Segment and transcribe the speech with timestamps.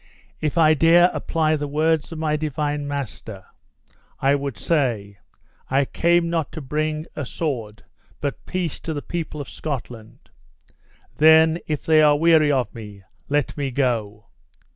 [0.39, 3.45] If I dare apply the words of my Divine Master,
[4.19, 5.19] I would say,
[5.69, 7.83] I came not to bring a sword
[8.19, 10.31] but peace to the people of Scotland!
[11.17, 14.25] Then, if they are weary of me, let me go.